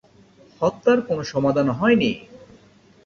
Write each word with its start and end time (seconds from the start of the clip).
হত্যার 0.61 0.99
কোন 1.01 1.19
সমাধান 1.23 1.67
হয়নি। 1.69 2.11